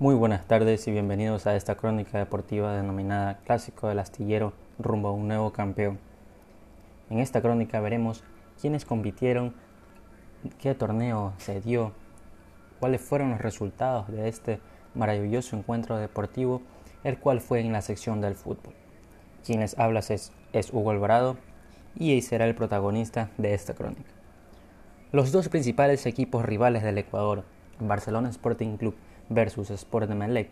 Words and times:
Muy 0.00 0.14
buenas 0.14 0.46
tardes 0.46 0.88
y 0.88 0.92
bienvenidos 0.92 1.46
a 1.46 1.54
esta 1.56 1.74
crónica 1.74 2.16
deportiva 2.16 2.74
denominada 2.74 3.36
Clásico 3.44 3.86
del 3.86 3.98
Astillero 3.98 4.54
rumbo 4.78 5.08
a 5.08 5.12
un 5.12 5.28
nuevo 5.28 5.52
campeón. 5.52 5.98
En 7.10 7.18
esta 7.18 7.42
crónica 7.42 7.80
veremos 7.80 8.24
quiénes 8.58 8.86
compitieron, 8.86 9.54
qué 10.58 10.74
torneo 10.74 11.34
se 11.36 11.60
dio, 11.60 11.92
cuáles 12.78 13.02
fueron 13.02 13.32
los 13.32 13.42
resultados 13.42 14.10
de 14.10 14.26
este 14.28 14.58
maravilloso 14.94 15.54
encuentro 15.54 15.98
deportivo, 15.98 16.62
el 17.04 17.18
cual 17.18 17.42
fue 17.42 17.60
en 17.60 17.70
la 17.70 17.82
sección 17.82 18.22
del 18.22 18.36
fútbol. 18.36 18.72
Quienes 19.44 19.78
hablas 19.78 20.10
es, 20.10 20.32
es 20.54 20.72
Hugo 20.72 20.92
Alvarado 20.92 21.36
y 21.94 22.22
será 22.22 22.46
el 22.46 22.54
protagonista 22.54 23.28
de 23.36 23.52
esta 23.52 23.74
crónica. 23.74 24.12
Los 25.12 25.30
dos 25.30 25.50
principales 25.50 26.06
equipos 26.06 26.42
rivales 26.42 26.82
del 26.84 26.96
Ecuador, 26.96 27.44
Barcelona 27.80 28.30
Sporting 28.30 28.78
Club 28.78 28.94
versus 29.30 29.70
Sport 29.70 30.08
de 30.08 30.14
Melec, 30.14 30.50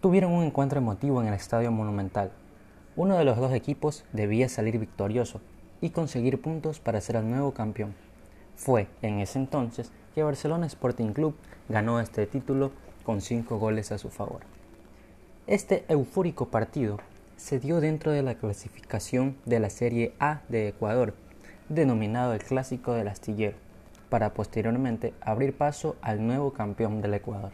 tuvieron 0.00 0.32
un 0.32 0.44
encuentro 0.44 0.78
emotivo 0.78 1.20
en 1.20 1.28
el 1.28 1.34
Estadio 1.34 1.72
Monumental. 1.72 2.30
Uno 2.94 3.16
de 3.16 3.24
los 3.24 3.38
dos 3.38 3.52
equipos 3.52 4.04
debía 4.12 4.48
salir 4.48 4.78
victorioso 4.78 5.40
y 5.80 5.90
conseguir 5.90 6.40
puntos 6.40 6.78
para 6.78 7.00
ser 7.00 7.16
el 7.16 7.28
nuevo 7.28 7.52
campeón. 7.52 7.94
Fue 8.54 8.86
en 9.02 9.18
ese 9.18 9.38
entonces 9.38 9.90
que 10.14 10.22
Barcelona 10.22 10.66
Sporting 10.66 11.12
Club 11.12 11.34
ganó 11.68 11.98
este 11.98 12.26
título 12.26 12.70
con 13.04 13.20
cinco 13.20 13.58
goles 13.58 13.90
a 13.90 13.98
su 13.98 14.10
favor. 14.10 14.40
Este 15.46 15.84
eufórico 15.88 16.46
partido 16.46 16.98
se 17.36 17.58
dio 17.58 17.80
dentro 17.80 18.12
de 18.12 18.22
la 18.22 18.34
clasificación 18.36 19.36
de 19.44 19.60
la 19.60 19.70
Serie 19.70 20.14
A 20.18 20.40
de 20.48 20.68
Ecuador, 20.68 21.14
denominado 21.68 22.32
el 22.32 22.42
Clásico 22.42 22.94
del 22.94 23.08
Astillero 23.08 23.65
para 24.08 24.32
posteriormente 24.34 25.14
abrir 25.20 25.56
paso 25.56 25.96
al 26.00 26.26
nuevo 26.26 26.52
campeón 26.52 27.00
del 27.02 27.14
Ecuador. 27.14 27.52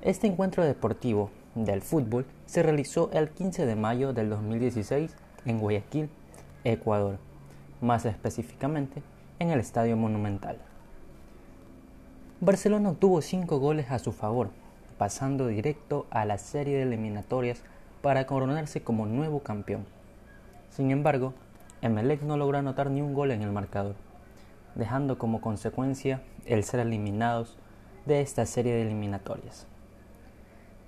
Este 0.00 0.26
encuentro 0.26 0.64
deportivo 0.64 1.30
del 1.54 1.82
fútbol 1.82 2.26
se 2.46 2.62
realizó 2.62 3.10
el 3.12 3.30
15 3.30 3.66
de 3.66 3.76
mayo 3.76 4.12
del 4.12 4.30
2016 4.30 5.14
en 5.44 5.58
Guayaquil, 5.58 6.08
Ecuador, 6.64 7.18
más 7.80 8.04
específicamente 8.04 9.02
en 9.38 9.50
el 9.50 9.60
Estadio 9.60 9.96
Monumental. 9.96 10.58
Barcelona 12.40 12.90
obtuvo 12.90 13.20
cinco 13.20 13.58
goles 13.58 13.90
a 13.90 13.98
su 13.98 14.12
favor, 14.12 14.50
pasando 14.98 15.46
directo 15.46 16.06
a 16.10 16.24
la 16.24 16.38
serie 16.38 16.76
de 16.76 16.82
eliminatorias 16.82 17.62
para 18.00 18.26
coronarse 18.26 18.82
como 18.82 19.06
nuevo 19.06 19.40
campeón. 19.40 19.84
Sin 20.70 20.90
embargo, 20.90 21.34
Emelec 21.82 22.22
no 22.22 22.36
logró 22.36 22.58
anotar 22.58 22.90
ni 22.90 23.02
un 23.02 23.14
gol 23.14 23.30
en 23.30 23.42
el 23.42 23.52
marcador 23.52 23.94
dejando 24.74 25.18
como 25.18 25.40
consecuencia 25.40 26.22
el 26.46 26.64
ser 26.64 26.80
eliminados 26.80 27.56
de 28.06 28.20
esta 28.20 28.46
serie 28.46 28.74
de 28.74 28.82
eliminatorias. 28.82 29.66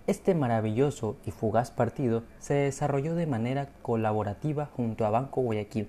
Este 0.06 0.34
maravilloso 0.34 1.16
y 1.24 1.30
fugaz 1.30 1.70
partido 1.70 2.24
se 2.38 2.54
desarrolló 2.54 3.14
de 3.14 3.26
manera 3.26 3.68
colaborativa 3.80 4.66
junto 4.76 5.06
a 5.06 5.10
Banco 5.10 5.40
Guayaquil, 5.40 5.88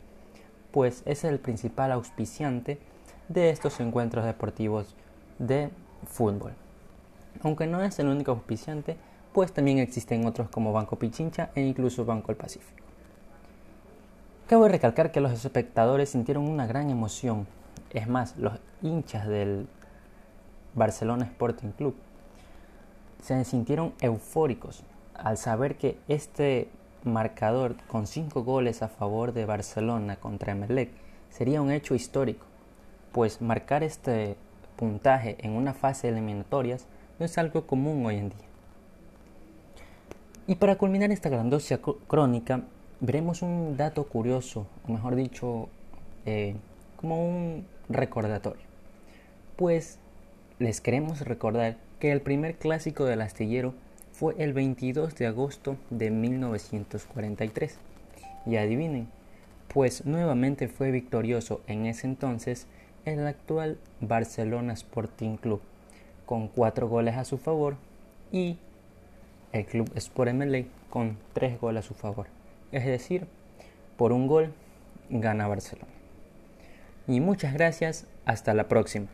pues 0.72 1.04
es 1.06 1.24
el 1.24 1.40
principal 1.40 1.92
auspiciante 1.92 2.80
de 3.28 3.50
estos 3.50 3.80
encuentros 3.80 4.24
deportivos 4.24 4.96
de 5.40 5.70
fútbol. 6.06 6.54
Aunque 7.44 7.68
no 7.68 7.84
es 7.84 8.00
el 8.00 8.08
único 8.08 8.32
auspiciante, 8.32 8.96
pues 9.34 9.52
también 9.52 9.80
existen 9.80 10.26
otros 10.26 10.50
como 10.50 10.72
Banco 10.72 10.98
Pichincha 10.98 11.50
e 11.56 11.62
incluso 11.62 12.06
Banco 12.06 12.32
El 12.32 12.38
Pacífico. 12.38 12.84
Cabe 14.48 14.70
recalcar 14.70 15.12
que 15.12 15.20
los 15.20 15.34
espectadores 15.34 16.10
sintieron 16.10 16.48
una 16.48 16.68
gran 16.68 16.90
emoción 16.90 17.48
es 17.96 18.08
más, 18.08 18.36
los 18.38 18.54
hinchas 18.82 19.28
del 19.28 19.68
Barcelona 20.74 21.26
Sporting 21.26 21.70
Club 21.70 21.96
se 23.24 23.44
sintieron 23.46 23.94
eufóricos 24.02 24.84
al 25.16 25.38
saber 25.38 25.78
que 25.78 25.98
este 26.08 26.68
marcador 27.06 27.76
con 27.88 28.06
cinco 28.06 28.44
goles 28.44 28.82
a 28.82 28.90
favor 28.90 29.32
de 29.32 29.46
Barcelona 29.46 30.18
contra 30.18 30.52
Emelec 30.52 30.90
sería 31.30 31.62
un 31.62 31.72
hecho 31.72 31.96
histórico, 31.96 32.46
pues 33.14 33.42
marcar 33.42 33.82
este 33.82 34.36
puntaje 34.76 35.38
en 35.40 35.52
una 35.52 35.74
fase 35.74 36.08
de 36.08 36.14
eliminatorias 36.14 36.86
no 37.18 37.26
es 37.26 37.38
algo 37.38 37.66
común 37.66 38.06
hoy 38.06 38.18
en 38.18 38.30
día. 38.30 38.40
Y 40.48 40.56
para 40.56 40.78
culminar 40.78 41.12
esta 41.12 41.30
grandiosa 41.30 41.80
crónica, 42.08 42.62
veremos 43.00 43.42
un 43.42 43.78
dato 43.78 44.04
curioso, 44.04 44.68
o 44.88 44.92
mejor 44.92 45.16
dicho, 45.16 45.70
eh, 46.26 46.56
como 46.98 47.28
un 47.28 47.66
recordatorio. 47.90 48.64
Pues 49.56 50.00
les 50.60 50.82
queremos 50.82 51.22
recordar 51.22 51.78
que 52.00 52.12
el 52.12 52.22
primer 52.22 52.56
clásico 52.56 53.06
del 53.06 53.22
astillero 53.22 53.74
fue 54.12 54.36
el 54.38 54.54
22 54.54 55.16
de 55.16 55.28
agosto 55.28 55.78
de 55.90 56.12
1943. 56.12 57.78
Y 58.46 58.58
adivinen, 58.58 59.08
pues 59.74 60.06
nuevamente 60.06 60.68
fue 60.68 60.92
victorioso 60.92 61.62
en 61.68 61.86
ese 61.86 62.08
entonces 62.08 62.68
el 63.06 63.26
actual 63.26 63.78
Barcelona 64.02 64.74
Sporting 64.74 65.38
Club, 65.38 65.62
con 66.26 66.48
cuatro 66.48 66.88
goles 66.88 67.16
a 67.16 67.26
su 67.26 67.38
favor 67.38 67.76
y 68.32 68.58
el 69.52 69.66
Club 69.66 69.92
Sport 69.96 70.34
MLA 70.34 70.64
con 70.90 71.18
tres 71.34 71.60
goles 71.60 71.86
a 71.86 71.88
su 71.88 71.94
favor. 71.94 72.28
Es 72.72 72.86
decir, 72.86 73.28
por 73.98 74.12
un 74.12 74.28
gol 74.28 74.54
gana 75.10 75.48
Barcelona 75.48 75.95
y 77.08 77.20
muchas 77.20 77.54
gracias, 77.54 78.06
hasta 78.26 78.54
la 78.54 78.68
próxima. 78.68 79.08